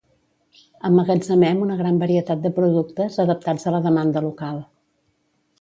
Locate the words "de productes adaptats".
2.47-3.69